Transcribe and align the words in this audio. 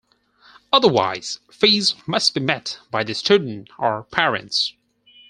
Otherwise 0.73 1.41
fees 1.51 1.93
must 2.07 2.33
be 2.33 2.39
met 2.39 2.79
by 2.89 3.03
the 3.03 3.13
student, 3.13 3.69
or 3.77 4.01
parents. 4.05 4.73